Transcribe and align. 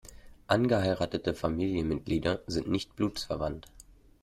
Angeheiratete 0.47 1.35
Familienmitglieder 1.35 2.41
sind 2.47 2.67
nicht 2.67 2.95
blutsverwandt. 2.95 3.67